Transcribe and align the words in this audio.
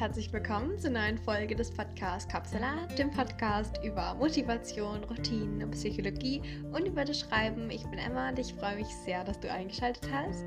herzlich 0.00 0.32
willkommen 0.32 0.78
zur 0.78 0.92
neuen 0.92 1.18
Folge 1.18 1.54
des 1.54 1.70
Podcasts 1.70 2.26
Kapsela, 2.26 2.86
dem 2.96 3.10
Podcast 3.10 3.78
über 3.84 4.14
Motivation, 4.14 5.04
Routinen 5.04 5.62
und 5.62 5.72
Psychologie 5.72 6.40
und 6.72 6.86
über 6.86 7.04
das 7.04 7.20
Schreiben. 7.20 7.70
Ich 7.70 7.82
bin 7.82 7.98
Emma 7.98 8.30
und 8.30 8.38
ich 8.38 8.54
freue 8.54 8.76
mich 8.76 8.86
sehr, 9.04 9.22
dass 9.24 9.38
du 9.40 9.52
eingeschaltet 9.52 10.10
hast. 10.10 10.46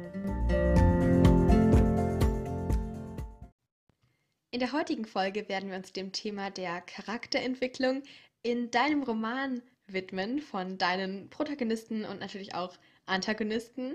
In 4.49 4.59
der 4.59 4.71
heutigen 4.71 5.05
Folge 5.05 5.47
werden 5.47 5.69
wir 5.69 5.77
uns 5.77 5.93
dem 5.93 6.11
Thema 6.11 6.49
der 6.49 6.81
Charakterentwicklung 6.81 8.01
in 8.41 8.71
deinem 8.71 9.03
Roman 9.03 9.61
widmen 9.85 10.39
von 10.39 10.79
deinen 10.79 11.29
Protagonisten 11.29 12.05
und 12.05 12.21
natürlich 12.21 12.55
auch 12.55 12.75
Antagonisten 13.05 13.93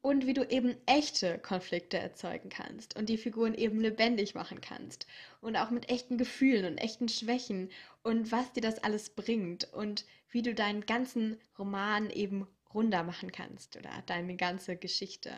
und 0.00 0.26
wie 0.26 0.34
du 0.34 0.44
eben 0.48 0.76
echte 0.86 1.38
Konflikte 1.38 1.98
erzeugen 1.98 2.50
kannst 2.50 2.96
und 2.96 3.08
die 3.08 3.18
Figuren 3.18 3.54
eben 3.54 3.80
lebendig 3.80 4.34
machen 4.34 4.60
kannst 4.60 5.06
und 5.40 5.56
auch 5.56 5.70
mit 5.70 5.88
echten 5.90 6.18
Gefühlen 6.18 6.64
und 6.64 6.78
echten 6.78 7.08
Schwächen 7.08 7.70
und 8.02 8.30
was 8.30 8.52
dir 8.52 8.60
das 8.60 8.82
alles 8.82 9.10
bringt 9.10 9.72
und 9.72 10.04
wie 10.30 10.42
du 10.42 10.54
deinen 10.54 10.86
ganzen 10.86 11.40
Roman 11.58 12.10
eben 12.10 12.46
runder 12.72 13.02
machen 13.02 13.32
kannst 13.32 13.76
oder 13.76 13.90
deine 14.06 14.36
ganze 14.36 14.76
Geschichte. 14.76 15.32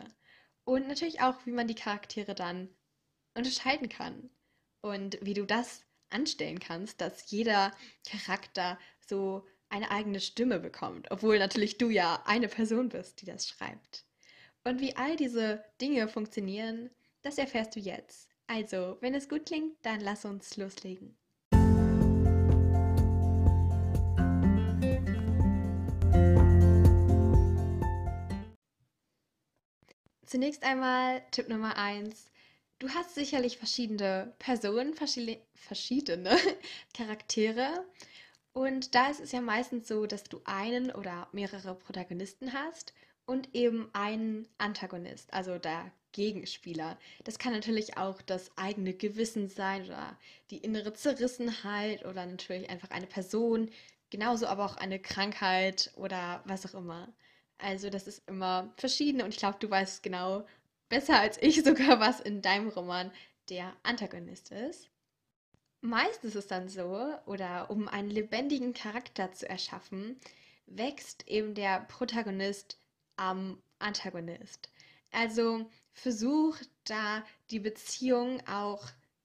Und 0.63 0.87
natürlich 0.87 1.21
auch, 1.21 1.45
wie 1.45 1.51
man 1.51 1.67
die 1.67 1.75
Charaktere 1.75 2.35
dann 2.35 2.69
unterscheiden 3.35 3.89
kann 3.89 4.29
und 4.81 5.17
wie 5.21 5.33
du 5.33 5.45
das 5.45 5.85
anstellen 6.09 6.59
kannst, 6.59 7.01
dass 7.01 7.31
jeder 7.31 7.73
Charakter 8.07 8.77
so 9.07 9.47
eine 9.69 9.89
eigene 9.89 10.19
Stimme 10.19 10.59
bekommt, 10.59 11.09
obwohl 11.11 11.39
natürlich 11.39 11.77
du 11.77 11.89
ja 11.89 12.21
eine 12.25 12.49
Person 12.49 12.89
bist, 12.89 13.21
die 13.21 13.25
das 13.25 13.47
schreibt. 13.47 14.05
Und 14.63 14.79
wie 14.79 14.95
all 14.95 15.15
diese 15.15 15.63
Dinge 15.81 16.07
funktionieren, 16.07 16.91
das 17.23 17.39
erfährst 17.39 17.75
du 17.75 17.79
jetzt. 17.79 18.29
Also, 18.45 18.97
wenn 19.01 19.15
es 19.15 19.27
gut 19.27 19.47
klingt, 19.47 19.75
dann 19.81 20.01
lass 20.01 20.23
uns 20.23 20.55
loslegen. 20.55 21.17
Zunächst 30.27 30.63
einmal 30.63 31.23
Tipp 31.31 31.49
Nummer 31.49 31.75
1. 31.77 32.27
Du 32.77 32.89
hast 32.89 33.15
sicherlich 33.15 33.57
verschiedene 33.57 34.33
Personen, 34.37 34.93
verschiedene 34.93 36.37
Charaktere. 36.93 37.83
Und 38.53 38.93
da 38.93 39.09
ist 39.09 39.21
es 39.21 39.31
ja 39.31 39.41
meistens 39.41 39.87
so, 39.87 40.05
dass 40.05 40.23
du 40.23 40.39
einen 40.45 40.91
oder 40.91 41.27
mehrere 41.31 41.73
Protagonisten 41.73 42.53
hast 42.53 42.93
und 43.25 43.53
eben 43.53 43.89
ein 43.93 44.47
Antagonist, 44.57 45.33
also 45.33 45.57
der 45.57 45.91
Gegenspieler. 46.11 46.97
Das 47.23 47.39
kann 47.39 47.53
natürlich 47.53 47.97
auch 47.97 48.21
das 48.21 48.55
eigene 48.57 48.93
Gewissen 48.93 49.49
sein 49.49 49.85
oder 49.85 50.17
die 50.49 50.57
innere 50.57 50.93
Zerrissenheit 50.93 52.05
oder 52.05 52.25
natürlich 52.25 52.69
einfach 52.69 52.89
eine 52.89 53.07
Person, 53.07 53.69
genauso 54.09 54.47
aber 54.47 54.65
auch 54.65 54.77
eine 54.77 54.99
Krankheit 54.99 55.91
oder 55.95 56.43
was 56.45 56.65
auch 56.65 56.77
immer. 56.77 57.13
Also 57.57 57.89
das 57.89 58.07
ist 58.07 58.27
immer 58.27 58.73
verschieden 58.77 59.21
und 59.21 59.29
ich 59.29 59.37
glaube, 59.37 59.57
du 59.59 59.69
weißt 59.69 60.03
genau 60.03 60.45
besser 60.89 61.19
als 61.19 61.37
ich 61.41 61.63
sogar, 61.63 61.99
was 61.99 62.19
in 62.19 62.41
deinem 62.41 62.69
Roman 62.69 63.11
der 63.49 63.73
Antagonist 63.83 64.51
ist. 64.51 64.89
Meist 65.81 66.23
ist 66.23 66.35
es 66.35 66.45
dann 66.45 66.69
so, 66.69 67.11
oder 67.25 67.71
um 67.71 67.87
einen 67.87 68.11
lebendigen 68.11 68.73
Charakter 68.73 69.31
zu 69.31 69.49
erschaffen, 69.49 70.19
wächst 70.67 71.27
eben 71.27 71.55
der 71.55 71.81
Protagonist 71.81 72.77
am 73.21 73.61
Antagonist. 73.77 74.69
Also 75.11 75.69
versuch 75.93 76.57
da 76.85 77.23
die 77.51 77.59
Beziehung 77.59 78.41
auch 78.47 78.83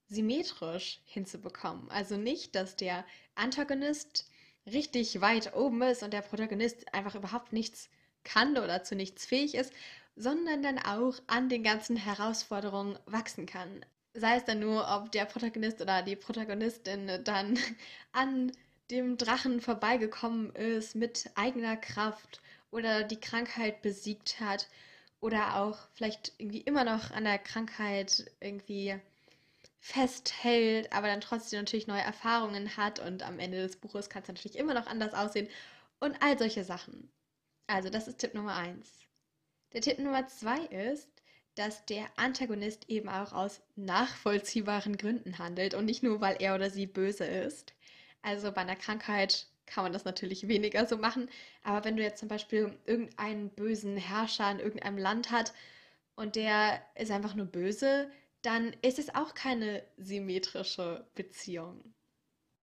symmetrisch 0.09 1.01
hinzubekommen. 1.07 1.91
Also 1.91 2.17
nicht, 2.17 2.55
dass 2.55 2.77
der 2.77 3.05
Antagonist 3.35 4.29
richtig 4.67 5.21
weit 5.21 5.55
oben 5.55 5.81
ist 5.83 6.03
und 6.03 6.13
der 6.13 6.21
Protagonist 6.21 6.93
einfach 6.93 7.15
überhaupt 7.15 7.53
nichts 7.53 7.89
kann 8.23 8.59
oder 8.59 8.83
zu 8.83 8.95
nichts 8.97 9.25
fähig 9.25 9.55
ist, 9.55 9.73
sondern 10.15 10.63
dann 10.63 10.79
auch 10.79 11.15
an 11.27 11.49
den 11.49 11.63
ganzen 11.63 11.97
Herausforderungen 11.97 12.99
wachsen 13.07 13.47
kann. 13.47 13.85
Sei 14.13 14.37
es 14.37 14.45
dann 14.45 14.61
nur, 14.61 14.87
ob 14.89 15.13
der 15.13 15.25
Protagonist 15.25 15.81
oder 15.81 16.03
die 16.03 16.17
Protagonistin 16.17 17.25
dann 17.25 17.59
an 18.13 18.53
dem 18.91 19.17
Drachen 19.17 19.61
vorbeigekommen 19.61 20.55
ist 20.55 20.95
mit 20.95 21.31
eigener 21.35 21.77
Kraft 21.77 22.41
oder 22.77 23.05
die 23.05 23.21
Krankheit 23.21 23.81
besiegt 23.81 24.39
hat 24.39 24.69
oder 25.21 25.57
auch 25.57 25.79
vielleicht 25.95 26.35
irgendwie 26.39 26.61
immer 26.61 26.85
noch 26.85 27.11
an 27.11 27.25
der 27.25 27.39
Krankheit 27.39 28.31
irgendwie 28.39 28.95
festhält, 29.81 30.93
aber 30.93 31.07
dann 31.07 31.23
trotzdem 31.23 31.61
natürlich 31.61 31.87
neue 31.87 32.03
Erfahrungen 32.03 32.77
hat 32.77 32.99
und 32.99 33.23
am 33.23 33.39
Ende 33.39 33.63
des 33.63 33.77
Buches 33.77 34.11
kann 34.11 34.23
es 34.23 34.29
natürlich 34.29 34.59
immer 34.59 34.75
noch 34.75 34.87
anders 34.87 35.15
aussehen 35.15 35.49
und 36.01 36.21
all 36.21 36.39
solche 36.39 36.65
Sachen. 36.65 37.11
Also 37.67 37.89
das 37.89 38.09
ist 38.09 38.19
Tipp 38.19 38.35
Nummer 38.35 38.57
eins. 38.57 39.01
Der 39.73 39.81
Tipp 39.81 39.99
Nummer 39.99 40.27
zwei 40.27 40.59
ist, 40.67 41.09
dass 41.55 41.87
der 41.87 42.07
Antagonist 42.17 42.91
eben 42.91 43.09
auch 43.09 43.33
aus 43.33 43.63
nachvollziehbaren 43.77 44.99
Gründen 44.99 45.39
handelt 45.39 45.73
und 45.73 45.87
nicht 45.87 46.03
nur, 46.03 46.21
weil 46.21 46.37
er 46.41 46.55
oder 46.55 46.69
sie 46.69 46.87
böse 46.87 47.25
ist. 47.25 47.73
Also 48.21 48.53
bei 48.53 48.61
einer 48.61 48.77
Krankheit 48.77 49.47
kann 49.67 49.85
man 49.85 49.93
das 49.93 50.05
natürlich 50.05 50.49
weniger 50.49 50.87
so 50.87 50.97
machen. 50.97 51.29
Aber 51.63 51.85
wenn 51.85 51.97
du 51.97 52.03
jetzt 52.03 52.21
zum 52.21 52.29
Beispiel 52.29 52.79
irgendeinen 52.87 53.51
bösen 53.51 53.97
Herrscher 53.97 54.51
in 54.51 54.61
irgendeinem 54.61 54.99
Land 54.99 55.31
hat 55.31 55.53
und 56.15 56.37
der 56.37 56.81
ist 56.95 57.11
einfach 57.11 57.35
nur 57.35 57.47
böse, 57.47 58.11
dann 58.43 58.75
ist 58.83 58.99
es 58.99 59.15
auch 59.15 59.35
keine 59.35 59.83
symmetrische 59.97 61.07
Beziehung. 61.15 61.95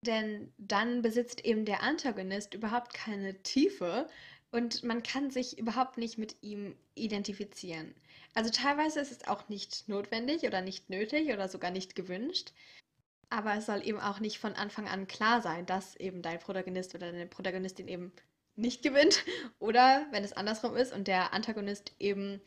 Denn 0.05 0.53
dann 0.59 1.03
besitzt 1.03 1.45
eben 1.45 1.65
der 1.65 1.83
Antagonist 1.83 2.55
überhaupt 2.55 2.95
keine 2.95 3.43
Tiefe 3.43 4.09
und 4.51 4.83
man 4.83 5.03
kann 5.03 5.31
sich 5.31 5.59
überhaupt 5.59 5.99
nicht 5.99 6.19
mit 6.19 6.37
ihm 6.43 6.75
identifizieren. 6.95 7.95
Also 8.35 8.51
teilweise 8.51 9.01
ist 9.01 9.13
es 9.13 9.29
auch 9.29 9.49
nicht 9.49 9.89
notwendig 9.89 10.45
oder 10.45 10.61
nicht 10.61 10.91
nötig 10.91 11.33
oder 11.33 11.49
sogar 11.49 11.71
nicht 11.71 11.95
gewünscht. 11.95 12.53
Aber 13.31 13.57
es 13.57 13.67
soll 13.67 13.87
eben 13.87 14.01
auch 14.01 14.19
nicht 14.21 14.39
von 14.39 14.55
Anfang 14.55 14.89
an 14.89 15.07
klar 15.07 15.41
sein, 15.41 15.65
dass 15.65 15.97
eben 15.97 16.21
dein 16.21 16.41
Protagonist 16.41 16.95
oder 16.95 17.13
deine 17.13 17.27
Protagonistin 17.27 17.89
eben 17.89 18.13
nicht 18.57 18.83
gewinnt. 18.83 19.25
Oder 19.59 20.07
wenn 20.11 20.25
es 20.25 20.33
andersrum 20.33 20.77
ist 20.77 20.93
und 20.93 21.07
der 21.09 21.33
Antagonist 21.33 21.93
eben 21.99 22.41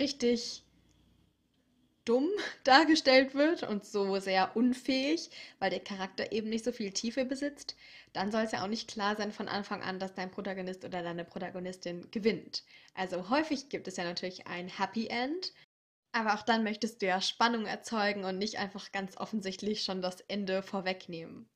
richtig 0.00 0.64
dumm 2.04 2.28
dargestellt 2.64 3.34
wird 3.34 3.62
und 3.62 3.84
so 3.84 4.18
sehr 4.18 4.56
unfähig, 4.56 5.30
weil 5.58 5.70
der 5.70 5.80
Charakter 5.80 6.32
eben 6.32 6.48
nicht 6.48 6.64
so 6.64 6.72
viel 6.72 6.92
Tiefe 6.92 7.24
besitzt, 7.24 7.76
dann 8.12 8.32
soll 8.32 8.42
es 8.42 8.52
ja 8.52 8.62
auch 8.62 8.68
nicht 8.68 8.88
klar 8.88 9.16
sein 9.16 9.32
von 9.32 9.48
Anfang 9.48 9.82
an, 9.82 9.98
dass 9.98 10.14
dein 10.14 10.30
Protagonist 10.30 10.84
oder 10.84 11.02
deine 11.02 11.24
Protagonistin 11.24 12.10
gewinnt. 12.10 12.64
Also 12.94 13.30
häufig 13.30 13.68
gibt 13.68 13.86
es 13.88 13.96
ja 13.96 14.04
natürlich 14.04 14.46
ein 14.46 14.68
Happy 14.68 15.06
End, 15.06 15.52
aber 16.12 16.34
auch 16.34 16.42
dann 16.42 16.62
möchtest 16.62 17.02
du 17.02 17.06
ja 17.06 17.20
Spannung 17.20 17.66
erzeugen 17.66 18.24
und 18.24 18.38
nicht 18.38 18.58
einfach 18.58 18.92
ganz 18.92 19.16
offensichtlich 19.16 19.82
schon 19.82 20.02
das 20.02 20.20
Ende 20.22 20.62
vorwegnehmen. 20.62 21.48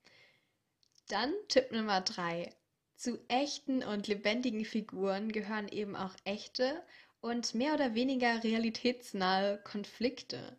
Dann 1.09 1.33
Tipp 1.49 1.71
Nummer 1.71 2.01
drei. 2.01 2.53
Zu 2.97 3.19
echten 3.29 3.83
und 3.83 4.09
lebendigen 4.09 4.65
Figuren 4.65 5.31
gehören 5.31 5.69
eben 5.69 5.95
auch 5.95 6.15
echte 6.25 6.83
und 7.21 7.55
mehr 7.55 7.75
oder 7.75 7.95
weniger 7.95 8.43
realitätsnahe 8.43 9.59
Konflikte. 9.63 10.57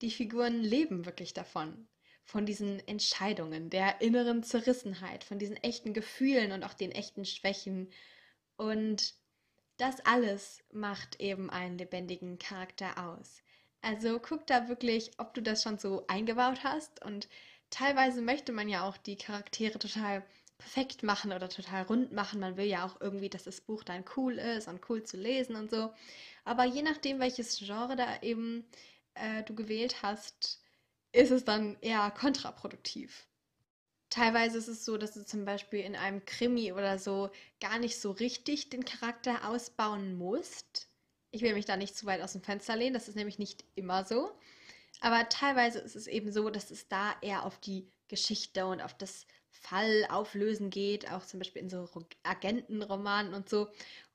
Die 0.00 0.10
Figuren 0.10 0.62
leben 0.62 1.04
wirklich 1.04 1.34
davon. 1.34 1.88
Von 2.24 2.46
diesen 2.46 2.78
Entscheidungen, 2.86 3.70
der 3.70 4.00
inneren 4.00 4.44
Zerrissenheit, 4.44 5.24
von 5.24 5.40
diesen 5.40 5.56
echten 5.56 5.92
Gefühlen 5.92 6.52
und 6.52 6.62
auch 6.62 6.74
den 6.74 6.92
echten 6.92 7.24
Schwächen. 7.24 7.90
Und 8.56 9.14
das 9.80 10.00
alles 10.04 10.62
macht 10.72 11.20
eben 11.20 11.50
einen 11.50 11.78
lebendigen 11.78 12.38
Charakter 12.38 12.98
aus. 13.08 13.42
Also 13.82 14.18
guck 14.18 14.46
da 14.46 14.68
wirklich, 14.68 15.10
ob 15.18 15.32
du 15.34 15.42
das 15.42 15.62
schon 15.62 15.78
so 15.78 16.04
eingebaut 16.06 16.64
hast. 16.64 17.04
Und 17.04 17.28
teilweise 17.70 18.20
möchte 18.20 18.52
man 18.52 18.68
ja 18.68 18.86
auch 18.86 18.96
die 18.98 19.16
Charaktere 19.16 19.78
total 19.78 20.22
perfekt 20.58 21.02
machen 21.02 21.32
oder 21.32 21.48
total 21.48 21.84
rund 21.84 22.12
machen. 22.12 22.40
Man 22.40 22.56
will 22.58 22.66
ja 22.66 22.84
auch 22.84 23.00
irgendwie, 23.00 23.30
dass 23.30 23.44
das 23.44 23.62
Buch 23.62 23.82
dann 23.82 24.04
cool 24.16 24.38
ist 24.38 24.68
und 24.68 24.88
cool 24.90 25.02
zu 25.02 25.16
lesen 25.16 25.56
und 25.56 25.70
so. 25.70 25.92
Aber 26.44 26.64
je 26.64 26.82
nachdem, 26.82 27.18
welches 27.18 27.58
Genre 27.58 27.96
da 27.96 28.20
eben 28.22 28.66
äh, 29.14 29.42
du 29.44 29.54
gewählt 29.54 30.02
hast, 30.02 30.62
ist 31.12 31.30
es 31.30 31.44
dann 31.44 31.78
eher 31.80 32.10
kontraproduktiv. 32.10 33.26
Teilweise 34.10 34.58
ist 34.58 34.68
es 34.68 34.84
so, 34.84 34.98
dass 34.98 35.12
du 35.12 35.24
zum 35.24 35.44
Beispiel 35.44 35.80
in 35.80 35.94
einem 35.94 36.24
Krimi 36.24 36.72
oder 36.72 36.98
so 36.98 37.30
gar 37.60 37.78
nicht 37.78 38.00
so 38.00 38.10
richtig 38.10 38.68
den 38.68 38.84
Charakter 38.84 39.48
ausbauen 39.48 40.16
musst. 40.18 40.88
Ich 41.30 41.42
will 41.42 41.54
mich 41.54 41.64
da 41.64 41.76
nicht 41.76 41.96
zu 41.96 42.06
weit 42.06 42.20
aus 42.20 42.32
dem 42.32 42.42
Fenster 42.42 42.74
lehnen, 42.74 42.94
das 42.94 43.08
ist 43.08 43.14
nämlich 43.14 43.38
nicht 43.38 43.64
immer 43.76 44.04
so. 44.04 44.32
Aber 45.00 45.28
teilweise 45.28 45.78
ist 45.78 45.94
es 45.94 46.08
eben 46.08 46.32
so, 46.32 46.50
dass 46.50 46.70
es 46.72 46.88
da 46.88 47.14
eher 47.22 47.44
auf 47.44 47.58
die 47.58 47.88
Geschichte 48.08 48.66
und 48.66 48.80
auf 48.80 48.94
das 48.94 49.26
Fallauflösen 49.60 50.70
geht, 50.70 51.10
auch 51.10 51.24
zum 51.24 51.38
Beispiel 51.40 51.62
in 51.62 51.70
so 51.70 51.88
Agentenromanen 52.22 53.34
und 53.34 53.48
so. 53.48 53.68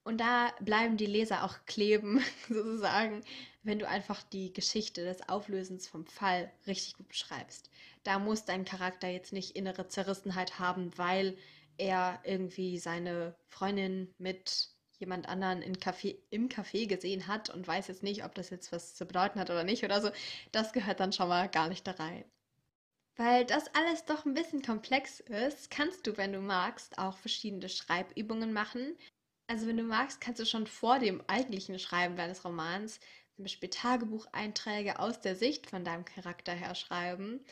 Und 0.03 0.19
da 0.19 0.51
bleiben 0.59 0.97
die 0.97 1.05
Leser 1.05 1.43
auch 1.43 1.65
kleben, 1.65 2.21
sozusagen, 2.49 3.23
wenn 3.63 3.79
du 3.79 3.87
einfach 3.87 4.21
die 4.23 4.53
Geschichte 4.53 5.03
des 5.03 5.27
Auflösens 5.29 5.87
vom 5.87 6.05
Fall 6.05 6.51
richtig 6.67 6.95
gut 6.95 7.07
beschreibst. 7.07 7.69
Da 8.03 8.19
muss 8.19 8.45
dein 8.45 8.65
Charakter 8.65 9.07
jetzt 9.07 9.33
nicht 9.33 9.55
innere 9.55 9.87
Zerrissenheit 9.87 10.59
haben, 10.59 10.91
weil 10.97 11.37
er 11.77 12.21
irgendwie 12.23 12.77
seine 12.77 13.35
Freundin 13.47 14.13
mit 14.17 14.69
jemand 14.99 15.27
anderen 15.27 15.61
in 15.61 15.75
Café, 15.77 16.17
im 16.29 16.49
Café 16.49 16.87
gesehen 16.87 17.27
hat 17.27 17.49
und 17.49 17.67
weiß 17.67 17.87
jetzt 17.87 18.03
nicht, 18.03 18.23
ob 18.23 18.35
das 18.35 18.49
jetzt 18.49 18.71
was 18.71 18.95
zu 18.95 19.05
bedeuten 19.05 19.39
hat 19.39 19.49
oder 19.49 19.63
nicht 19.63 19.83
oder 19.83 20.01
so. 20.01 20.09
Das 20.51 20.71
gehört 20.73 20.99
dann 20.99 21.13
schon 21.13 21.27
mal 21.29 21.49
gar 21.49 21.67
nicht 21.69 21.85
da 21.87 21.91
rein. 21.91 22.25
Weil 23.17 23.45
das 23.45 23.73
alles 23.73 24.03
doch 24.05 24.25
ein 24.25 24.33
bisschen 24.33 24.61
komplex 24.61 25.21
ist, 25.21 25.71
kannst 25.71 26.05
du, 26.05 26.17
wenn 26.17 26.33
du 26.33 26.41
magst, 26.41 26.97
auch 26.97 27.17
verschiedene 27.17 27.69
Schreibübungen 27.69 28.51
machen. 28.51 28.97
Also 29.47 29.67
wenn 29.67 29.77
du 29.77 29.83
magst, 29.83 30.19
kannst 30.19 30.41
du 30.41 30.45
schon 30.45 30.67
vor 30.67 30.99
dem 30.99 31.23
eigentlichen 31.27 31.79
Schreiben 31.79 32.17
deines 32.17 32.43
Romans 32.43 32.99
zum 33.35 33.43
Beispiel 33.45 33.69
Tagebucheinträge 33.69 34.99
aus 34.99 35.21
der 35.21 35.35
Sicht 35.35 35.69
von 35.69 35.83
deinem 35.83 36.05
Charakter 36.05 36.53
her 36.53 36.73
schreiben 36.73 37.43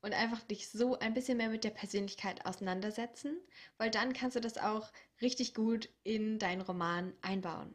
und 0.00 0.14
einfach 0.14 0.40
dich 0.42 0.68
so 0.68 0.98
ein 0.98 1.14
bisschen 1.14 1.36
mehr 1.36 1.48
mit 1.48 1.64
der 1.64 1.70
Persönlichkeit 1.70 2.44
auseinandersetzen, 2.46 3.36
weil 3.76 3.90
dann 3.90 4.12
kannst 4.12 4.36
du 4.36 4.40
das 4.40 4.58
auch 4.58 4.92
richtig 5.20 5.54
gut 5.54 5.88
in 6.04 6.38
deinen 6.38 6.60
Roman 6.60 7.12
einbauen. 7.22 7.74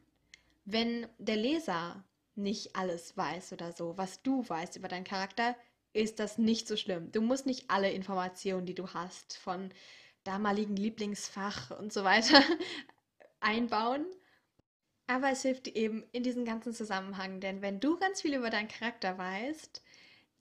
Wenn 0.66 1.08
der 1.18 1.38
Leser 1.38 2.04
nicht 2.36 2.76
alles 2.76 3.16
weiß 3.18 3.54
oder 3.54 3.72
so, 3.72 3.98
was 3.98 4.22
du 4.22 4.48
weißt 4.48 4.76
über 4.76 4.88
deinen 4.88 5.06
Charakter, 5.06 5.56
ist 5.98 6.20
das 6.20 6.38
nicht 6.38 6.68
so 6.68 6.78
schlimm. 6.78 7.12
Du 7.12 7.22
musst 7.22 7.46
nicht 7.46 7.70
alle 7.70 7.92
Informationen, 7.92 8.66
die 8.66 8.76
du 8.76 8.88
hast, 8.94 9.38
von 9.38 9.72
damaligen 10.24 10.76
Lieblingsfach 10.76 11.72
und 11.72 11.92
so 11.92 12.04
weiter 12.04 12.44
einbauen. 13.40 14.06
Aber 15.08 15.32
es 15.32 15.42
hilft 15.42 15.66
dir 15.66 15.76
eben 15.76 16.04
in 16.12 16.24
diesem 16.24 16.46
ganzen 16.46 16.74
Zusammenhang, 16.74 17.40
denn 17.40 17.62
wenn 17.62 17.80
du 17.80 17.98
ganz 17.98 18.22
viel 18.22 18.36
über 18.36 18.50
deinen 18.50 18.68
Charakter 18.68 19.18
weißt, 19.18 19.82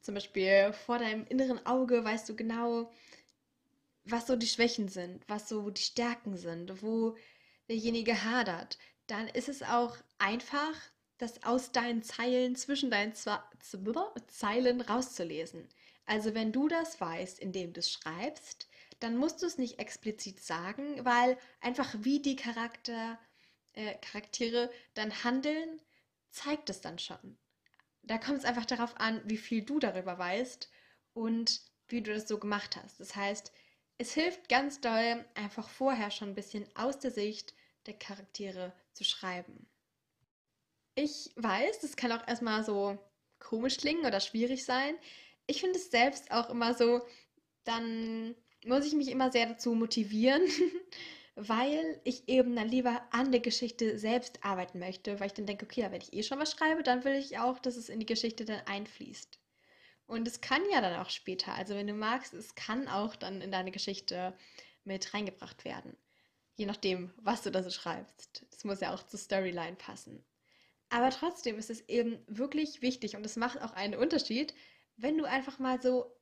zum 0.00 0.14
Beispiel 0.14 0.72
vor 0.72 0.98
deinem 0.98 1.24
inneren 1.26 1.64
Auge 1.66 2.04
weißt 2.04 2.28
du 2.28 2.36
genau, 2.36 2.90
was 4.04 4.26
so 4.26 4.36
die 4.36 4.46
Schwächen 4.46 4.88
sind, 4.88 5.24
was 5.28 5.48
so 5.48 5.70
die 5.70 5.82
Stärken 5.82 6.36
sind, 6.36 6.82
wo 6.82 7.16
derjenige 7.68 8.24
hadert, 8.24 8.78
dann 9.06 9.28
ist 9.28 9.48
es 9.48 9.62
auch 9.62 9.96
einfach, 10.18 10.74
das 11.18 11.42
aus 11.44 11.72
deinen 11.72 12.02
Zeilen, 12.02 12.56
zwischen 12.56 12.90
deinen 12.90 13.14
Zeilen 13.14 14.80
rauszulesen. 14.80 15.68
Also 16.04 16.34
wenn 16.34 16.52
du 16.52 16.68
das 16.68 17.00
weißt, 17.00 17.38
indem 17.38 17.72
du 17.72 17.80
es 17.80 17.90
schreibst, 17.90 18.68
dann 19.00 19.16
musst 19.16 19.42
du 19.42 19.46
es 19.46 19.58
nicht 19.58 19.78
explizit 19.78 20.40
sagen, 20.40 21.04
weil 21.04 21.36
einfach 21.60 21.94
wie 21.98 22.20
die 22.20 22.36
Charakter, 22.36 23.18
äh, 23.72 23.94
Charaktere 23.96 24.70
dann 24.94 25.24
handeln, 25.24 25.80
zeigt 26.30 26.70
es 26.70 26.80
dann 26.80 26.98
schon. 26.98 27.38
Da 28.02 28.18
kommt 28.18 28.38
es 28.38 28.44
einfach 28.44 28.66
darauf 28.66 28.96
an, 28.98 29.20
wie 29.24 29.36
viel 29.36 29.62
du 29.62 29.80
darüber 29.80 30.18
weißt 30.18 30.70
und 31.12 31.60
wie 31.88 32.02
du 32.02 32.14
das 32.14 32.28
so 32.28 32.38
gemacht 32.38 32.76
hast. 32.76 33.00
Das 33.00 33.16
heißt, 33.16 33.52
es 33.98 34.12
hilft 34.12 34.48
ganz 34.48 34.80
doll, 34.80 35.24
einfach 35.34 35.68
vorher 35.68 36.10
schon 36.10 36.28
ein 36.28 36.34
bisschen 36.34 36.66
aus 36.76 36.98
der 36.98 37.10
Sicht 37.10 37.54
der 37.86 37.94
Charaktere 37.94 38.72
zu 38.92 39.04
schreiben. 39.04 39.68
Ich 40.98 41.30
weiß, 41.36 41.80
das 41.80 41.94
kann 41.94 42.10
auch 42.10 42.26
erstmal 42.26 42.64
so 42.64 42.98
komisch 43.38 43.76
klingen 43.76 44.06
oder 44.06 44.18
schwierig 44.18 44.64
sein. 44.64 44.96
Ich 45.46 45.60
finde 45.60 45.78
es 45.78 45.90
selbst 45.90 46.30
auch 46.30 46.48
immer 46.48 46.72
so, 46.72 47.02
dann 47.64 48.34
muss 48.64 48.86
ich 48.86 48.94
mich 48.94 49.08
immer 49.08 49.30
sehr 49.30 49.46
dazu 49.46 49.74
motivieren, 49.74 50.42
weil 51.36 52.00
ich 52.04 52.28
eben 52.30 52.56
dann 52.56 52.70
lieber 52.70 53.02
an 53.10 53.30
der 53.30 53.42
Geschichte 53.42 53.98
selbst 53.98 54.42
arbeiten 54.42 54.78
möchte, 54.78 55.20
weil 55.20 55.26
ich 55.26 55.34
dann 55.34 55.44
denke, 55.44 55.66
okay, 55.66 55.86
wenn 55.90 56.00
ich 56.00 56.14
eh 56.14 56.22
schon 56.22 56.38
was 56.38 56.52
schreibe, 56.52 56.82
dann 56.82 57.04
will 57.04 57.14
ich 57.14 57.38
auch, 57.38 57.58
dass 57.58 57.76
es 57.76 57.90
in 57.90 58.00
die 58.00 58.06
Geschichte 58.06 58.46
dann 58.46 58.62
einfließt. 58.64 59.38
Und 60.06 60.26
es 60.26 60.40
kann 60.40 60.62
ja 60.72 60.80
dann 60.80 60.98
auch 60.98 61.10
später, 61.10 61.52
also 61.52 61.74
wenn 61.74 61.88
du 61.88 61.92
magst, 61.92 62.32
es 62.32 62.54
kann 62.54 62.88
auch 62.88 63.16
dann 63.16 63.42
in 63.42 63.52
deine 63.52 63.70
Geschichte 63.70 64.34
mit 64.84 65.12
reingebracht 65.12 65.66
werden. 65.66 65.94
Je 66.54 66.64
nachdem, 66.64 67.12
was 67.18 67.42
du 67.42 67.50
da 67.50 67.62
so 67.62 67.70
schreibst. 67.70 68.46
Es 68.50 68.64
muss 68.64 68.80
ja 68.80 68.94
auch 68.94 69.02
zur 69.02 69.20
Storyline 69.20 69.76
passen. 69.76 70.24
Aber 70.88 71.10
trotzdem 71.10 71.58
ist 71.58 71.70
es 71.70 71.80
eben 71.88 72.22
wirklich 72.26 72.82
wichtig 72.82 73.16
und 73.16 73.26
es 73.26 73.36
macht 73.36 73.60
auch 73.60 73.72
einen 73.72 73.94
Unterschied, 73.94 74.54
wenn 74.96 75.18
du 75.18 75.24
einfach 75.24 75.58
mal 75.58 75.80
so 75.82 76.16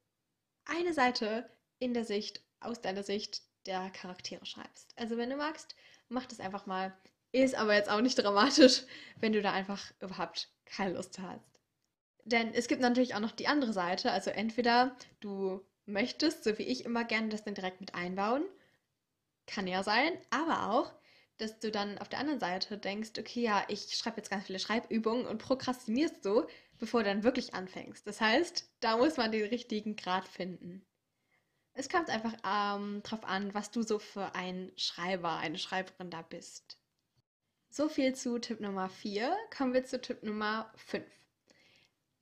eine 0.64 0.92
Seite 0.92 1.48
in 1.78 1.94
der 1.94 2.04
Sicht, 2.04 2.42
aus 2.60 2.80
deiner 2.80 3.02
Sicht 3.02 3.42
der 3.66 3.90
Charaktere 3.90 4.44
schreibst. 4.46 4.94
Also 4.96 5.16
wenn 5.16 5.30
du 5.30 5.36
magst, 5.36 5.74
mach 6.08 6.26
das 6.26 6.40
einfach 6.40 6.66
mal. 6.66 6.96
Ist 7.32 7.56
aber 7.56 7.74
jetzt 7.74 7.90
auch 7.90 8.00
nicht 8.00 8.16
dramatisch, 8.16 8.82
wenn 9.16 9.32
du 9.32 9.42
da 9.42 9.52
einfach 9.52 9.92
überhaupt 10.00 10.50
keine 10.64 10.94
Lust 10.94 11.18
hast. 11.18 11.60
Denn 12.24 12.54
es 12.54 12.68
gibt 12.68 12.80
natürlich 12.80 13.14
auch 13.14 13.20
noch 13.20 13.32
die 13.32 13.48
andere 13.48 13.72
Seite. 13.72 14.12
Also 14.12 14.30
entweder 14.30 14.96
du 15.20 15.60
möchtest, 15.84 16.44
so 16.44 16.56
wie 16.58 16.62
ich 16.62 16.84
immer 16.84 17.04
gerne, 17.04 17.28
das 17.28 17.44
dann 17.44 17.54
direkt 17.54 17.80
mit 17.80 17.94
einbauen. 17.94 18.44
Kann 19.46 19.66
ja 19.66 19.82
sein. 19.82 20.12
Aber 20.30 20.70
auch, 20.70 20.92
dass 21.38 21.58
du 21.58 21.70
dann 21.70 21.98
auf 21.98 22.08
der 22.08 22.20
anderen 22.20 22.40
Seite 22.40 22.78
denkst, 22.78 23.10
okay, 23.18 23.42
ja, 23.42 23.64
ich 23.68 23.96
schreibe 23.96 24.18
jetzt 24.18 24.30
ganz 24.30 24.46
viele 24.46 24.58
Schreibübungen 24.58 25.26
und 25.26 25.38
prokrastinierst 25.38 26.22
so, 26.22 26.46
bevor 26.78 27.02
du 27.02 27.10
dann 27.10 27.24
wirklich 27.24 27.54
anfängst. 27.54 28.06
Das 28.06 28.20
heißt, 28.20 28.70
da 28.80 28.96
muss 28.96 29.16
man 29.16 29.32
den 29.32 29.48
richtigen 29.48 29.96
Grad 29.96 30.28
finden. 30.28 30.84
Es 31.72 31.88
kommt 31.88 32.08
einfach 32.08 32.34
ähm, 32.46 33.02
drauf 33.02 33.24
an, 33.24 33.52
was 33.52 33.72
du 33.72 33.82
so 33.82 33.98
für 33.98 34.34
ein 34.36 34.70
Schreiber, 34.76 35.38
eine 35.38 35.58
Schreiberin 35.58 36.10
da 36.10 36.22
bist. 36.22 36.78
So 37.68 37.88
viel 37.88 38.14
zu 38.14 38.38
Tipp 38.38 38.60
Nummer 38.60 38.88
4. 38.88 39.36
Kommen 39.56 39.74
wir 39.74 39.84
zu 39.84 40.00
Tipp 40.00 40.22
Nummer 40.22 40.72
5. 40.76 41.04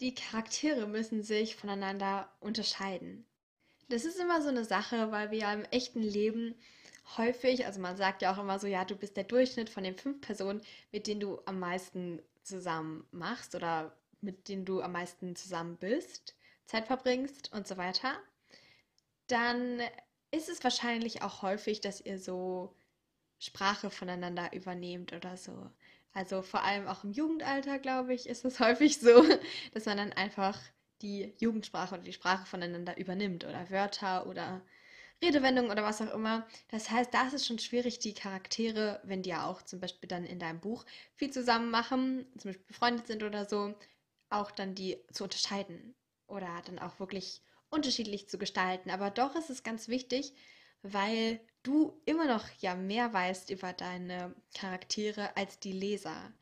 Die 0.00 0.15
Charaktere 0.15 0.87
müssen 0.88 1.23
sich 1.23 1.55
voneinander 1.55 2.35
unterscheiden. 2.41 3.26
Das 3.93 4.05
ist 4.05 4.19
immer 4.19 4.43
so 4.43 4.49
eine 4.49 4.65
Sache, 4.65 5.11
weil 5.11 5.31
wir 5.31 5.39
ja 5.39 5.53
im 5.53 5.65
echten 5.67 6.03
Leben 6.03 6.55
häufig, 7.17 7.67
also 7.67 7.81
man 7.81 7.97
sagt 7.97 8.23
ja 8.23 8.33
auch 8.35 8.39
immer 8.39 8.59
so, 8.59 8.67
ja, 8.67 8.85
du 8.85 8.97
bist 8.97 9.17
der 9.17 9.25
Durchschnitt 9.25 9.71
von 9.71 9.85
den 9.85 9.97
fünf 9.97 10.21
Personen, 10.21 10.62
mit 10.93 11.06
denen 11.06 11.21
du 11.21 11.41
am 11.44 11.59
meisten 11.59 12.23
zusammen 12.43 13.06
machst 13.11 13.55
oder 13.55 13.97
mit 14.21 14.49
denen 14.49 14.65
du 14.65 14.81
am 14.83 14.93
meisten 14.93 15.37
zusammen 15.37 15.77
bist, 15.77 16.35
Zeit 16.67 16.87
verbringst 16.87 17.53
und 17.53 17.67
so 17.67 17.77
weiter 17.77 18.17
dann 19.33 19.81
ist 20.31 20.49
es 20.49 20.62
wahrscheinlich 20.62 21.23
auch 21.23 21.43
häufig, 21.43 21.81
dass 21.81 22.00
ihr 22.00 22.19
so 22.19 22.75
Sprache 23.39 23.91
voneinander 23.91 24.53
übernehmt 24.53 25.12
oder 25.12 25.37
so. 25.37 25.71
Also 26.12 26.43
vor 26.43 26.62
allem 26.62 26.87
auch 26.87 27.05
im 27.05 27.12
Jugendalter, 27.12 27.79
glaube 27.79 28.15
ich, 28.15 28.29
ist 28.29 28.44
es 28.44 28.61
häufig 28.61 28.99
so, 29.00 29.25
dass 29.73 29.87
man 29.87 29.97
dann 29.97 30.12
einfach 30.12 30.61
die 31.03 31.35
Jugendsprache 31.39 31.94
oder 31.97 32.05
die 32.05 32.13
Sprache 32.13 32.47
voneinander 32.47 32.97
übernimmt 32.99 33.44
oder 33.44 33.71
Wörter 33.71 34.27
oder 34.27 34.63
Redewendungen 35.23 35.71
oder 35.71 35.85
was 35.85 36.03
auch 36.03 36.13
immer. 36.15 36.47
Das 36.69 36.91
heißt, 36.91 37.15
da 37.15 37.27
ist 37.27 37.35
es 37.35 37.47
schon 37.47 37.59
schwierig, 37.59 37.99
die 38.01 38.15
Charaktere, 38.15 39.01
wenn 39.05 39.23
die 39.23 39.31
ja 39.31 39.47
auch 39.47 39.63
zum 39.63 39.81
Beispiel 39.81 40.09
dann 40.09 40.25
in 40.25 40.39
deinem 40.39 40.61
Buch 40.61 40.85
viel 41.15 41.31
zusammen 41.31 41.71
machen, 41.71 42.27
zum 42.39 42.51
Beispiel 42.51 42.67
befreundet 42.67 43.06
sind 43.06 43.23
oder 43.23 43.47
so, 43.47 43.75
auch 44.31 44.51
dann 44.51 44.75
die 44.75 44.99
zu 45.13 45.25
unterscheiden 45.25 45.94
oder 46.27 46.63
dann 46.67 46.79
auch 46.79 46.99
wirklich 47.01 47.43
unterschiedlich 47.71 48.29
zu 48.29 48.39
gestalten. 48.39 48.91
Aber 48.91 49.11
doch 49.11 49.37
ist 49.37 49.51
es 49.51 49.63
ganz 49.63 49.89
wichtig, 49.89 50.35
weil 50.82 51.41
du 51.63 52.01
immer 52.06 52.27
noch 52.27 52.49
ja 52.61 52.75
mehr 52.75 53.13
weißt 53.13 53.51
über 53.51 53.73
deine 53.73 54.35
Charaktere 54.55 55.37
als 55.37 55.61
die 55.61 55.73
Leser. 55.73 56.32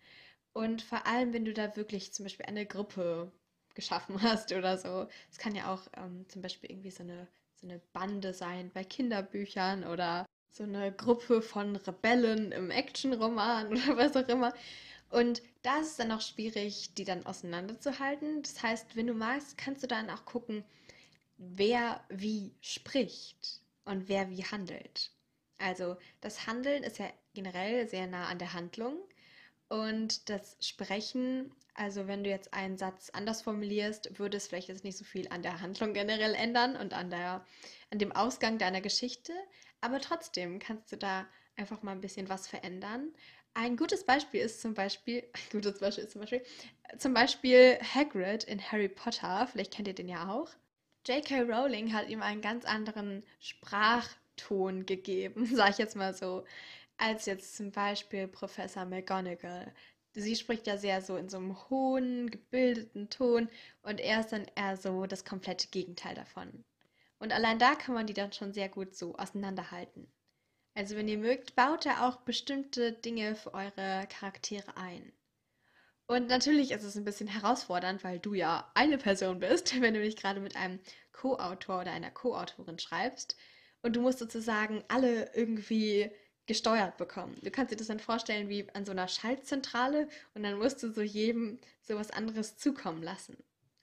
Und 0.52 0.82
vor 0.82 1.06
allem, 1.06 1.32
wenn 1.32 1.44
du 1.44 1.52
da 1.54 1.76
wirklich 1.76 2.12
zum 2.12 2.24
Beispiel 2.24 2.46
eine 2.46 2.66
Gruppe 2.66 3.32
geschaffen 3.74 4.20
hast 4.22 4.52
oder 4.52 4.78
so. 4.78 5.08
Es 5.30 5.38
kann 5.38 5.54
ja 5.54 5.72
auch 5.72 5.82
ähm, 5.96 6.26
zum 6.28 6.42
Beispiel 6.42 6.70
irgendwie 6.70 6.90
so 6.90 7.02
eine, 7.02 7.26
so 7.54 7.66
eine 7.66 7.80
Bande 7.92 8.34
sein 8.34 8.70
bei 8.72 8.84
Kinderbüchern 8.84 9.84
oder 9.84 10.26
so 10.50 10.64
eine 10.64 10.92
Gruppe 10.92 11.42
von 11.42 11.76
Rebellen 11.76 12.52
im 12.52 12.70
Actionroman 12.70 13.68
oder 13.72 13.96
was 13.96 14.16
auch 14.16 14.28
immer. 14.28 14.52
Und 15.10 15.42
da 15.62 15.80
ist 15.80 15.88
es 15.88 15.96
dann 15.96 16.12
auch 16.12 16.20
schwierig, 16.20 16.94
die 16.94 17.04
dann 17.04 17.26
auseinanderzuhalten. 17.26 18.42
Das 18.42 18.62
heißt, 18.62 18.96
wenn 18.96 19.08
du 19.08 19.14
magst, 19.14 19.58
kannst 19.58 19.82
du 19.82 19.88
dann 19.88 20.08
auch 20.08 20.24
gucken, 20.24 20.64
wer 21.36 22.04
wie 22.08 22.54
spricht 22.60 23.60
und 23.84 24.08
wer 24.08 24.30
wie 24.30 24.44
handelt. 24.44 25.10
Also 25.58 25.96
das 26.20 26.46
Handeln 26.46 26.84
ist 26.84 26.98
ja 26.98 27.06
generell 27.34 27.88
sehr 27.88 28.06
nah 28.06 28.26
an 28.28 28.38
der 28.38 28.52
Handlung 28.52 28.96
und 29.70 30.28
das 30.28 30.56
Sprechen, 30.60 31.52
also 31.74 32.08
wenn 32.08 32.24
du 32.24 32.30
jetzt 32.30 32.52
einen 32.52 32.76
Satz 32.76 33.10
anders 33.10 33.42
formulierst, 33.42 34.18
würde 34.18 34.36
es 34.36 34.48
vielleicht 34.48 34.68
jetzt 34.68 34.84
nicht 34.84 34.98
so 34.98 35.04
viel 35.04 35.28
an 35.28 35.42
der 35.42 35.60
Handlung 35.60 35.94
generell 35.94 36.34
ändern 36.34 36.76
und 36.76 36.92
an, 36.92 37.08
der, 37.08 37.46
an 37.90 37.98
dem 37.98 38.12
Ausgang 38.12 38.58
deiner 38.58 38.80
Geschichte, 38.80 39.32
aber 39.80 40.00
trotzdem 40.00 40.58
kannst 40.58 40.90
du 40.90 40.96
da 40.96 41.26
einfach 41.56 41.82
mal 41.82 41.92
ein 41.92 42.00
bisschen 42.00 42.28
was 42.28 42.48
verändern. 42.48 43.12
Ein 43.54 43.76
gutes 43.76 44.04
Beispiel 44.04 44.40
ist 44.40 44.60
zum 44.60 44.74
Beispiel, 44.74 45.22
ein 45.32 45.50
gutes 45.52 45.78
Beispiel 45.78 46.04
ist 46.04 46.12
zum 46.12 46.20
Beispiel, 46.20 46.42
zum 46.98 47.14
Beispiel 47.14 47.78
Hagrid 47.94 48.44
in 48.44 48.60
Harry 48.60 48.88
Potter, 48.88 49.46
vielleicht 49.46 49.72
kennt 49.72 49.86
ihr 49.86 49.94
den 49.94 50.08
ja 50.08 50.28
auch. 50.28 50.50
J.K. 51.06 51.42
Rowling 51.42 51.94
hat 51.94 52.08
ihm 52.08 52.22
einen 52.22 52.42
ganz 52.42 52.64
anderen 52.64 53.22
Sprachton 53.38 54.84
gegeben, 54.84 55.46
sag 55.54 55.70
ich 55.70 55.78
jetzt 55.78 55.94
mal 55.94 56.12
so. 56.12 56.44
Als 57.00 57.26
jetzt 57.26 57.56
zum 57.56 57.72
Beispiel 57.72 58.28
Professor 58.28 58.84
McGonagall. 58.84 59.72
Sie 60.12 60.36
spricht 60.36 60.66
ja 60.66 60.76
sehr 60.76 61.02
so 61.02 61.16
in 61.16 61.28
so 61.28 61.38
einem 61.38 61.56
hohen, 61.70 62.30
gebildeten 62.30 63.10
Ton 63.10 63.48
und 63.82 64.00
er 64.00 64.20
ist 64.20 64.32
dann 64.32 64.46
eher 64.56 64.76
so 64.76 65.06
das 65.06 65.24
komplette 65.24 65.68
Gegenteil 65.68 66.14
davon. 66.14 66.64
Und 67.18 67.32
allein 67.32 67.58
da 67.58 67.74
kann 67.74 67.94
man 67.94 68.06
die 68.06 68.14
dann 68.14 68.32
schon 68.32 68.52
sehr 68.52 68.68
gut 68.68 68.94
so 68.94 69.16
auseinanderhalten. 69.16 70.12
Also 70.74 70.96
wenn 70.96 71.08
ihr 71.08 71.18
mögt, 71.18 71.54
baut 71.54 71.86
da 71.86 72.08
auch 72.08 72.16
bestimmte 72.22 72.92
Dinge 72.92 73.34
für 73.34 73.54
eure 73.54 74.06
Charaktere 74.08 74.76
ein. 74.76 75.12
Und 76.06 76.26
natürlich 76.28 76.72
ist 76.72 76.82
es 76.82 76.96
ein 76.96 77.04
bisschen 77.04 77.28
herausfordernd, 77.28 78.02
weil 78.02 78.18
du 78.18 78.34
ja 78.34 78.70
eine 78.74 78.98
Person 78.98 79.38
bist, 79.38 79.72
wenn 79.80 79.94
du 79.94 80.02
dich 80.02 80.16
gerade 80.16 80.40
mit 80.40 80.56
einem 80.56 80.80
Co-Autor 81.12 81.82
oder 81.82 81.92
einer 81.92 82.10
Co-Autorin 82.10 82.78
schreibst. 82.78 83.36
Und 83.82 83.96
du 83.96 84.00
musst 84.00 84.18
sozusagen 84.18 84.82
alle 84.88 85.34
irgendwie 85.34 86.10
gesteuert 86.50 86.96
bekommen. 86.96 87.38
Du 87.42 87.50
kannst 87.52 87.72
dir 87.72 87.76
das 87.76 87.86
dann 87.86 88.00
vorstellen 88.00 88.48
wie 88.48 88.68
an 88.74 88.84
so 88.84 88.90
einer 88.90 89.06
Schaltzentrale 89.06 90.08
und 90.34 90.42
dann 90.42 90.58
musst 90.58 90.82
du 90.82 90.90
so 90.90 91.00
jedem 91.00 91.60
so 91.80 91.94
was 91.94 92.10
anderes 92.10 92.56
zukommen 92.56 93.04
lassen. 93.04 93.36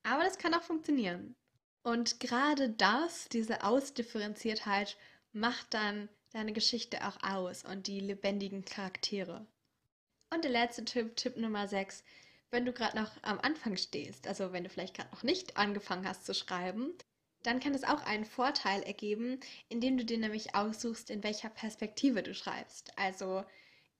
Aber 0.03 0.25
das 0.25 0.37
kann 0.37 0.53
auch 0.53 0.63
funktionieren. 0.63 1.33
Und 1.81 2.19
gerade 2.19 2.69
das, 2.69 3.29
diese 3.29 3.63
Ausdifferenziertheit, 3.63 4.97
macht 5.31 5.73
dann 5.73 6.09
deine 6.33 6.51
Geschichte 6.51 7.07
auch 7.07 7.23
aus 7.23 7.63
und 7.63 7.87
die 7.87 8.01
lebendigen 8.01 8.65
Charaktere. 8.65 9.47
Und 10.29 10.43
der 10.43 10.51
letzte 10.51 10.83
Tipp, 10.83 11.15
Tipp 11.15 11.37
Nummer 11.37 11.69
6, 11.69 12.03
wenn 12.51 12.65
du 12.65 12.73
gerade 12.73 12.97
noch 12.97 13.11
am 13.21 13.39
Anfang 13.39 13.77
stehst, 13.77 14.27
also 14.27 14.51
wenn 14.51 14.65
du 14.65 14.69
vielleicht 14.69 14.97
gerade 14.97 15.11
noch 15.11 15.23
nicht 15.23 15.55
angefangen 15.55 16.05
hast 16.05 16.25
zu 16.25 16.33
schreiben, 16.33 16.91
dann 17.47 17.61
kann 17.61 17.73
es 17.73 17.85
auch 17.85 18.03
einen 18.03 18.25
Vorteil 18.25 18.83
ergeben, 18.83 19.39
indem 19.69 19.97
du 19.97 20.03
dir 20.03 20.17
nämlich 20.17 20.53
aussuchst, 20.53 21.09
in 21.09 21.23
welcher 21.23 21.49
Perspektive 21.49 22.21
du 22.21 22.33
schreibst. 22.33 22.91
Also 22.97 23.45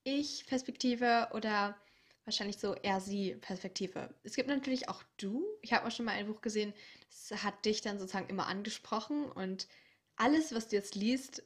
ich-Perspektive 0.03 1.29
oder 1.33 1.77
wahrscheinlich 2.25 2.57
so 2.57 2.73
er 2.73 2.99
sie 2.99 3.35
Perspektive. 3.35 4.13
Es 4.23 4.35
gibt 4.35 4.49
natürlich 4.49 4.89
auch 4.89 5.01
du. 5.15 5.45
Ich 5.61 5.71
habe 5.71 5.87
auch 5.87 5.91
schon 5.91 6.03
mal 6.05 6.11
ein 6.11 6.27
Buch 6.27 6.41
gesehen, 6.41 6.73
das 7.09 7.41
hat 7.41 7.63
dich 7.63 7.79
dann 7.79 7.99
sozusagen 7.99 8.27
immer 8.27 8.47
angesprochen 8.47 9.31
und 9.31 9.69
alles, 10.17 10.53
was 10.53 10.67
du 10.67 10.75
jetzt 10.75 10.95
liest, 10.95 11.41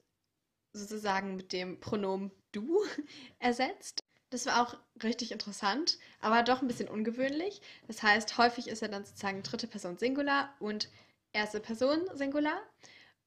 sozusagen 0.74 1.36
mit 1.36 1.54
dem 1.54 1.80
Pronomen 1.80 2.32
du 2.52 2.82
ersetzt. 3.40 4.00
Das 4.32 4.48
war 4.48 4.64
auch 4.64 4.76
richtig 5.04 5.32
interessant, 5.32 6.00
aber 6.20 6.42
doch 6.42 6.64
ein 6.64 6.68
bisschen 6.68 6.90
ungewöhnlich. 6.90 7.62
Das 7.86 8.02
heißt, 8.02 8.40
häufig 8.40 8.70
ist 8.70 8.82
er 8.82 8.88
dann 8.88 9.06
sozusagen 9.06 9.44
dritte 9.44 9.68
Person 9.68 10.00
Singular 10.00 10.56
und 10.60 10.90
erste 11.34 11.60
Person 11.60 12.02
Singular. 12.14 12.62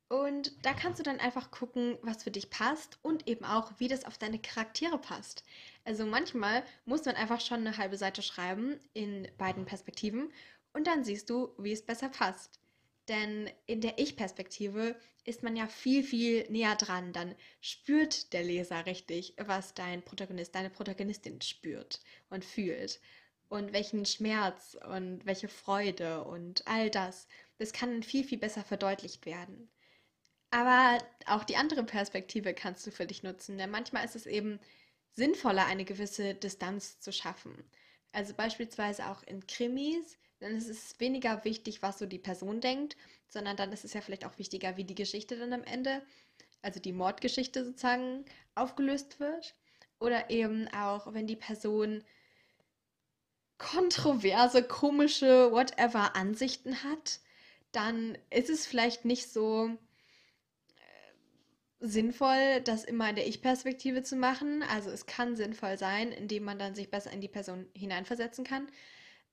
Und 0.09 0.53
da 0.65 0.75
kannst 0.75 1.01
du 1.01 1.03
dann 1.03 1.19
einfach 1.19 1.51
gucken, 1.51 1.99
was 2.03 2.23
für 2.23 2.31
dich 2.31 2.51
passt 2.51 2.99
und 3.03 3.27
eben 3.27 3.45
auch, 3.45 3.73
wie 3.79 3.89
das 3.89 4.05
auf 4.05 4.19
deine 4.19 4.39
Charaktere 4.39 4.99
passt. 4.99 5.45
Also 5.85 6.05
manchmal 6.07 6.63
muss 6.85 7.05
man 7.05 7.17
einfach 7.17 7.41
schon 7.41 7.61
eine 7.61 7.79
halbe 7.79 7.97
Seite 7.97 8.23
schreiben 8.23 8.79
in 8.93 9.27
beiden 9.39 9.65
Perspektiven 9.65 10.31
und 10.73 10.87
dann 10.87 11.05
siehst 11.05 11.31
du, 11.31 11.55
wie 11.59 11.73
es 11.73 11.83
besser 11.83 12.11
passt. 12.11 12.61
Denn 13.09 13.51
in 13.67 13.81
der 13.81 13.99
Ich-Perspektive 13.99 14.97
ist 15.25 15.43
man 15.43 15.57
ja 15.57 15.67
viel, 15.67 16.03
viel 16.03 16.49
näher 16.51 16.77
dran. 16.77 17.13
Dann 17.13 17.35
spürt 17.61 18.33
der 18.33 18.43
Leser 18.43 18.87
richtig, 18.87 19.35
was 19.39 19.75
dein 19.75 20.03
Protagonist, 20.03 20.55
deine 20.55 20.71
Protagonistin 20.71 21.41
spürt 21.41 22.01
und 22.31 22.45
fühlt. 22.45 23.01
Und 23.49 23.73
welchen 23.73 24.05
Schmerz 24.07 24.77
und 24.91 25.25
welche 25.27 25.49
Freude 25.49 26.25
und 26.25 26.67
all 26.67 26.91
das. 26.91 27.29
Das 27.59 27.73
kann 27.73 28.03
viel, 28.03 28.25
viel 28.25 28.39
besser 28.39 28.65
verdeutlicht 28.65 29.27
werden. 29.27 29.71
Aber 30.51 30.99
auch 31.27 31.45
die 31.45 31.57
andere 31.57 31.85
Perspektive 31.85 32.55
kannst 32.55 32.87
du 32.87 32.91
für 32.91 33.07
dich 33.07 33.23
nutzen. 33.23 33.59
Denn 33.59 33.71
manchmal 33.71 34.05
ist 34.05 34.17
es 34.17 34.27
eben 34.27 34.61
sinnvoller, 35.15 35.67
eine 35.67 35.85
gewisse 35.85 36.35
Distanz 36.35 37.01
zu 37.01 37.13
schaffen. 37.13 37.65
Also 38.13 38.35
beispielsweise 38.35 39.07
auch 39.07 39.23
in 39.25 39.47
Krimis 39.47 40.19
dann 40.45 40.57
ist 40.57 40.69
es 40.69 41.01
weniger 41.01 41.43
wichtig, 41.45 41.81
was 41.81 41.99
so 41.99 42.05
die 42.05 42.19
Person 42.19 42.61
denkt, 42.61 42.97
sondern 43.29 43.57
dann 43.57 43.73
ist 43.73 43.85
es 43.85 43.95
ja 43.95 44.03
vielleicht 44.03 44.27
auch 44.27 44.39
wichtiger, 44.39 44.77
wie 44.77 44.85
die 44.85 44.95
Geschichte 44.95 45.39
dann 45.39 45.55
am 45.55 45.65
Ende, 45.65 46.03
also 46.61 46.81
die 46.81 46.93
Mordgeschichte 46.93 47.65
sozusagen, 47.65 48.27
aufgelöst 48.55 49.21
wird. 49.21 49.55
Oder 50.01 50.29
eben 50.29 50.69
auch, 50.69 51.15
wenn 51.15 51.27
die 51.27 51.37
Person 51.37 52.05
kontroverse, 53.57 54.63
komische, 54.63 55.51
whatever 55.51 56.15
Ansichten 56.15 56.83
hat, 56.83 57.21
dann 57.77 58.17
ist 58.31 58.51
es 58.51 58.67
vielleicht 58.67 59.05
nicht 59.05 59.31
so 59.31 59.69
äh, 59.69 59.77
sinnvoll, 61.81 62.61
das 62.63 62.85
immer 62.85 63.11
in 63.11 63.17
der 63.17 63.27
Ich-Perspektive 63.27 64.03
zu 64.03 64.17
machen. 64.17 64.63
Also 64.63 64.91
es 64.91 65.07
kann 65.07 65.37
sinnvoll 65.37 65.79
sein, 65.79 66.13
indem 66.13 66.45
man 66.45 66.59
dann 66.59 66.75
sich 66.75 66.91
besser 66.91 67.11
in 67.13 67.21
die 67.21 67.29
Person 67.29 67.67
hineinversetzen 67.75 68.45
kann. 68.45 68.69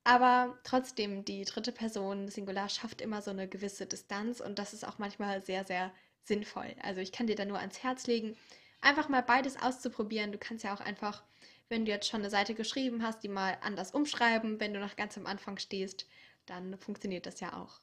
Aber 0.03 0.57
trotzdem, 0.63 1.25
die 1.25 1.45
dritte 1.45 1.71
Person 1.71 2.27
Singular 2.29 2.69
schafft 2.69 3.01
immer 3.01 3.21
so 3.21 3.31
eine 3.31 3.48
gewisse 3.48 3.86
Distanz 3.86 4.39
und 4.39 4.57
das 4.57 4.74
ist 4.74 4.83
auch 4.83 4.98
manchmal 4.98 5.41
sehr, 5.43 5.63
sehr 5.63 5.93
sinnvoll. 6.24 6.75
Also 6.81 7.01
ich 7.01 7.12
kann 7.12 7.27
dir 7.27 7.36
da 7.36 7.45
nur 7.45 7.60
ans 7.60 7.83
Herz 7.83 8.07
legen, 8.07 8.36
einfach 8.81 9.10
mal 9.10 9.21
beides 9.21 9.62
auszuprobieren. 9.62 10.31
Du 10.31 10.39
kannst 10.39 10.63
ja 10.63 10.74
auch 10.74 10.81
einfach, 10.81 11.24
wenn 11.69 11.86
du 11.86 11.91
jetzt 11.91 12.07
schon 12.07 12.21
eine 12.21 12.31
Seite 12.31 12.55
geschrieben 12.55 13.03
hast, 13.03 13.24
die 13.24 13.29
mal 13.29 13.57
anders 13.62 13.91
umschreiben, 13.91 14.60
wenn 14.60 14.74
du 14.74 14.79
noch 14.79 14.95
ganz 14.95 15.17
am 15.17 15.27
Anfang 15.27 15.57
stehst, 15.57 16.07
dann 16.48 16.77
funktioniert 16.79 17.27
das 17.27 17.39
ja 17.39 17.53
auch. 17.53 17.79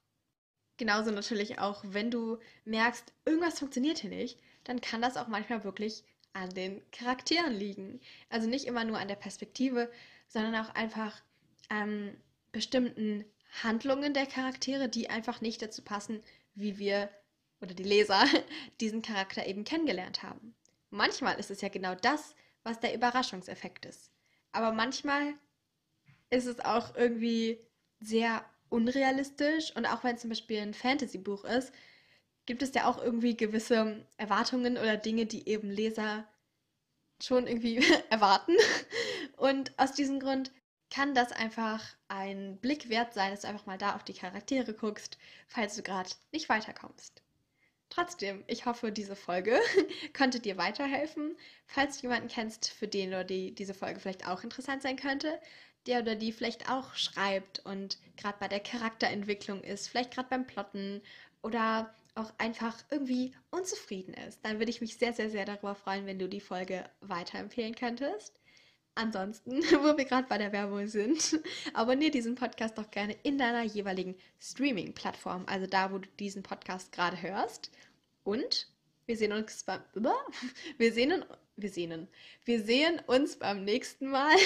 Genauso 0.79 1.11
natürlich 1.11 1.59
auch, 1.59 1.83
wenn 1.85 2.11
du 2.11 2.39
merkst, 2.65 3.13
irgendwas 3.25 3.59
funktioniert 3.59 3.99
hier 3.99 4.11
nicht, 4.11 4.41
dann 4.65 4.81
kann 4.81 5.03
das 5.03 5.17
auch 5.17 5.29
manchmal 5.29 5.65
wirklich 5.65 6.05
an 6.33 6.51
den 6.51 6.81
Charakteren 6.93 7.53
liegen. 7.53 8.01
Also 8.31 8.49
nicht 8.49 8.65
immer 8.65 8.85
nur 8.85 8.99
an 8.99 9.09
der 9.09 9.17
Perspektive, 9.17 9.91
sondern 10.29 10.55
auch 10.55 10.75
einfach 10.75 11.21
ähm, 11.69 12.17
bestimmten 12.53 13.25
Handlungen 13.63 14.15
der 14.15 14.27
Charaktere, 14.27 14.89
die 14.89 15.11
einfach 15.11 15.41
nicht 15.41 15.61
dazu 15.61 15.83
passen, 15.83 16.23
wie 16.55 16.79
wir 16.79 17.11
oder 17.61 17.75
die 17.75 17.83
Leser 17.83 18.25
diesen 18.81 19.03
Charakter 19.03 19.47
eben 19.47 19.65
kennengelernt 19.65 20.23
haben. 20.23 20.55
Manchmal 20.91 21.41
ist 21.41 21.51
es 21.51 21.61
ja 21.61 21.69
genau 21.69 21.97
das, 21.97 22.35
was 22.63 22.79
der 22.79 22.95
Überraschungseffekt 22.95 23.85
ist. 23.85 24.13
Aber 24.53 24.73
manchmal 24.73 25.35
ist 26.31 26.47
es 26.47 26.61
auch 26.61 26.95
irgendwie 26.95 27.59
sehr 28.01 28.45
unrealistisch 28.71 29.75
und 29.77 29.87
auch 29.87 30.05
wenn 30.05 30.17
es 30.17 30.23
zum 30.23 30.31
Beispiel 30.31 30.61
ein 30.61 30.75
Fantasy-Buch 30.75 31.45
ist, 31.45 31.73
gibt 32.47 32.63
es 32.63 32.75
ja 32.75 32.87
auch 32.89 33.03
irgendwie 33.03 33.37
gewisse 33.37 34.07
Erwartungen 34.17 34.79
oder 34.79 34.97
Dinge, 34.97 35.27
die 35.27 35.49
eben 35.49 35.71
Leser 35.71 36.27
schon 37.23 37.47
irgendwie 37.47 37.83
erwarten. 38.11 38.55
Und 39.37 39.79
aus 39.79 39.93
diesem 39.93 40.21
Grund 40.21 40.51
kann 40.91 41.15
das 41.15 41.33
einfach 41.33 41.85
ein 42.09 42.59
Blick 42.59 42.89
wert 42.89 43.13
sein, 43.13 43.31
dass 43.31 43.43
du 43.43 43.49
einfach 43.49 43.67
mal 43.67 43.79
da 43.79 43.95
auf 43.95 44.05
die 44.05 44.15
Charaktere 44.15 44.73
guckst, 44.73 45.19
falls 45.47 45.77
du 45.77 45.83
gerade 45.83 46.11
nicht 46.33 46.49
weiterkommst. 46.49 47.23
Trotzdem, 47.91 48.45
ich 48.47 48.67
hoffe, 48.67 48.93
diese 48.93 49.17
Folge 49.17 49.59
konnte 50.17 50.41
dir 50.41 50.59
weiterhelfen. 50.59 51.37
Falls 51.67 51.97
du 51.97 52.03
jemanden 52.03 52.29
kennst, 52.29 52.69
für 52.69 52.87
den 52.89 53.11
oder 53.11 53.25
die 53.25 53.55
diese 53.55 53.75
Folge 53.75 54.01
vielleicht 54.01 54.27
auch 54.27 54.43
interessant 54.43 54.83
sein 54.83 54.97
könnte, 54.97 55.41
der 55.87 56.01
oder 56.01 56.15
die 56.15 56.33
vielleicht 56.33 56.71
auch 56.71 56.95
schreibt 56.95 57.61
und 57.65 57.99
gerade 58.17 58.37
bei 58.39 58.49
der 58.49 58.61
Charakterentwicklung 58.61 59.63
ist, 59.63 59.89
vielleicht 59.89 60.13
gerade 60.13 60.29
beim 60.29 60.47
Plotten 60.47 61.01
oder 61.43 61.95
auch 62.15 62.33
einfach 62.39 62.77
irgendwie 62.91 63.35
unzufrieden 63.51 64.15
ist, 64.15 64.45
dann 64.45 64.59
würde 64.59 64.71
ich 64.71 64.81
mich 64.81 64.97
sehr, 64.97 65.13
sehr, 65.13 65.31
sehr 65.31 65.45
darüber 65.45 65.75
freuen, 65.75 66.07
wenn 66.07 66.19
du 66.19 66.29
die 66.29 66.41
Folge 66.41 66.85
weiterempfehlen 67.01 67.75
könntest. 67.75 68.35
Ansonsten, 68.95 69.53
wo 69.83 69.97
wir 69.97 70.05
gerade 70.05 70.27
bei 70.29 70.39
der 70.39 70.53
Werbung 70.53 70.89
sind, 70.89 71.41
abonniere 71.73 72.11
diesen 72.11 72.35
Podcast 72.35 72.77
doch 72.77 72.91
gerne 72.91 73.17
in 73.23 73.39
deiner 73.39 73.63
jeweiligen 73.63 74.17
Streaming-Plattform, 74.41 75.45
also 75.47 75.67
da, 75.67 75.93
wo 75.93 75.99
du 75.99 76.09
diesen 76.19 76.43
Podcast 76.43 76.91
gerade 76.91 77.23
hörst. 77.23 77.71
Und 78.25 78.69
wir 79.07 79.17
sehen 79.17 79.33
uns 79.33 79.63
beim 79.63 79.81
wir 80.79 80.93
sehen 80.93 81.25
wir 81.57 81.71
sehen 81.71 82.09
wir 82.45 82.63
sehen 82.63 83.01
uns 83.07 83.37
beim 83.37 83.65
nächsten 83.65 84.09
Mal. 84.11 84.37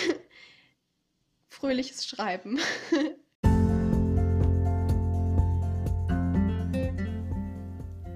Fröhliches 1.52 2.06
Schreiben. 2.06 2.58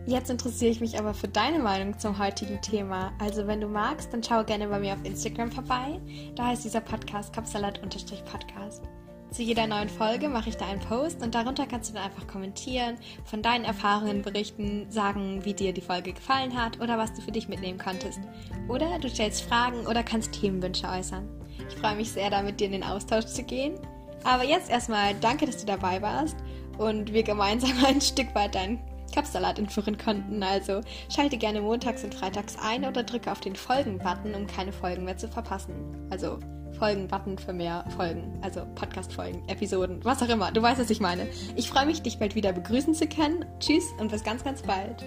Jetzt 0.07 0.31
interessiere 0.31 0.71
ich 0.71 0.81
mich 0.81 0.99
aber 0.99 1.13
für 1.13 1.29
deine 1.29 1.59
Meinung 1.59 1.99
zum 1.99 2.19
heutigen 2.19 2.63
Thema. 2.63 3.13
Also 3.19 3.47
wenn 3.47 3.61
du 3.61 3.69
magst, 3.69 4.11
dann 4.13 4.23
schau 4.23 4.43
gerne 4.43 4.69
bei 4.69 4.79
mir 4.79 4.95
auf 4.95 5.05
Instagram 5.05 5.53
vorbei. 5.53 6.01
Da 6.35 6.47
heißt 6.47 6.65
dieser 6.65 6.81
Podcast 6.81 7.35
Kopfsalat-Podcast. 7.35 8.85
Zu 9.31 9.43
jeder 9.43 9.67
neuen 9.67 9.91
Folge 9.91 10.31
mache 10.31 10.49
ich 10.49 10.57
da 10.57 10.67
einen 10.67 10.81
Post 10.81 11.23
und 11.23 11.35
darunter 11.35 11.67
kannst 11.67 11.91
du 11.91 11.95
dann 11.95 12.05
einfach 12.05 12.27
kommentieren, 12.27 12.97
von 13.25 13.43
deinen 13.43 13.65
Erfahrungen 13.65 14.23
berichten, 14.23 14.91
sagen, 14.91 15.45
wie 15.45 15.53
dir 15.53 15.75
die 15.75 15.83
Folge 15.83 16.15
gefallen 16.15 16.57
hat 16.59 16.81
oder 16.81 16.97
was 16.97 17.13
du 17.13 17.21
für 17.21 17.33
dich 17.33 17.49
mitnehmen 17.49 17.79
konntest. 17.79 18.21
Oder 18.69 18.99
du 18.99 19.11
stellst 19.11 19.43
Fragen 19.43 19.87
oder 19.87 20.03
kannst 20.03 20.33
Themenwünsche 20.33 20.89
äußern. 20.89 21.29
Ich 21.69 21.77
freue 21.77 21.97
mich 21.97 22.11
sehr, 22.11 22.31
da 22.31 22.43
mit 22.43 22.61
dir 22.61 22.67
in 22.67 22.73
den 22.73 22.83
Austausch 22.83 23.27
zu 23.27 23.43
gehen. 23.43 23.75
Aber 24.25 24.45
jetzt 24.45 24.71
erstmal 24.71 25.15
danke, 25.21 25.47
dass 25.47 25.59
du 25.59 25.67
dabei 25.67 26.03
warst 26.03 26.37
und 26.79 27.13
wir 27.13 27.23
gemeinsam 27.23 27.73
ein 27.87 28.01
Stück 28.01 28.35
weit 28.35 28.55
deinen 28.55 28.81
Kapsalat 29.15 29.59
entführen 29.59 29.97
konnten. 29.99 30.43
Also 30.43 30.81
schalte 31.09 31.37
gerne 31.39 31.61
montags 31.61 32.05
und 32.05 32.15
freitags 32.15 32.57
ein 32.61 32.85
oder 32.85 33.03
drücke 33.03 33.31
auf 33.31 33.41
den 33.41 33.57
Folgen-Button, 33.57 34.35
um 34.35 34.47
keine 34.47 34.73
Folgen 34.73 35.05
mehr 35.05 35.17
zu 35.17 35.29
verpassen. 35.29 35.75
Also 36.11 36.39
Folgen-Button 36.79 37.39
für 37.39 37.53
mehr 37.53 37.85
Folgen, 37.97 38.39
also 38.43 38.67
Podcast-Folgen, 38.75 39.49
Episoden, 39.49 40.05
was 40.05 40.23
auch 40.23 40.29
immer. 40.29 40.53
Du 40.53 40.61
weißt, 40.61 40.81
was 40.81 40.91
ich 40.91 41.01
meine. 41.01 41.27
Ich 41.55 41.71
freue 41.71 41.87
mich, 41.87 42.03
dich 42.03 42.19
bald 42.19 42.35
wieder 42.35 42.53
begrüßen 42.53 42.95
zu 42.95 43.07
können. 43.07 43.47
Tschüss 43.61 43.85
und 43.99 44.11
bis 44.11 44.23
ganz, 44.23 44.45
ganz 44.45 44.63
bald. 44.63 45.03